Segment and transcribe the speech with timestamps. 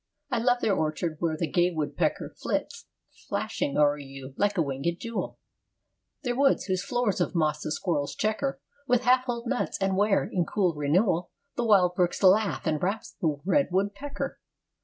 [0.31, 2.87] I love their orchards where the gay woodpecker Flits,
[3.29, 5.37] flashing o'er you, like a wingèd jewel;
[6.23, 10.23] Their woods, whose floors of moss the squirrels checker With half hulled nuts; and where,
[10.25, 14.39] in cool renewal, The wild brooks laugh, and raps the red woodpecker.